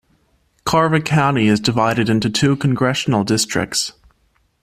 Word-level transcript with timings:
Carver 0.65 0.99
County 0.99 1.47
is 1.47 1.59
divided 1.59 2.09
into 2.09 2.27
two 2.27 2.55
congressional 2.55 3.23
districts. 3.23 3.93